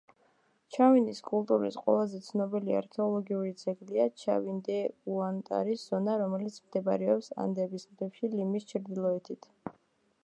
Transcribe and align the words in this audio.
ჩავინის 0.75 1.19
კულტურის 1.25 1.75
ყველაზე 1.81 2.21
ცნობილი 2.27 2.77
არქეოლოგიური 2.79 3.53
ძეგლია 3.65 4.09
ჩავინ-დე–უანტარის 4.23 5.85
ზონა, 5.93 6.19
რომელიც 6.25 6.59
მდებარეობს 6.65 7.33
ანდების 7.47 7.89
მთებში 7.93 8.33
ლიმის 8.35 8.71
ჩრდილოეთით. 8.75 9.51